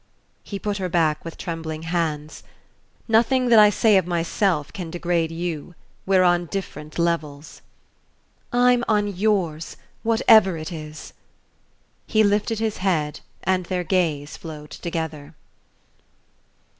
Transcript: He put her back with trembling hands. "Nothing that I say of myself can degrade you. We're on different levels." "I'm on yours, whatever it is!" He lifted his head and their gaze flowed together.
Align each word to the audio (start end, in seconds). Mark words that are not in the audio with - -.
He 0.41 0.57
put 0.57 0.77
her 0.77 0.89
back 0.89 1.23
with 1.23 1.37
trembling 1.37 1.83
hands. 1.83 2.41
"Nothing 3.07 3.49
that 3.49 3.59
I 3.59 3.69
say 3.69 3.97
of 3.97 4.07
myself 4.07 4.73
can 4.73 4.89
degrade 4.89 5.29
you. 5.31 5.75
We're 6.07 6.23
on 6.23 6.47
different 6.47 6.97
levels." 6.97 7.61
"I'm 8.51 8.83
on 8.87 9.15
yours, 9.15 9.77
whatever 10.01 10.57
it 10.57 10.71
is!" 10.71 11.13
He 12.07 12.23
lifted 12.23 12.57
his 12.57 12.77
head 12.77 13.19
and 13.43 13.67
their 13.67 13.83
gaze 13.83 14.37
flowed 14.37 14.71
together. 14.71 15.35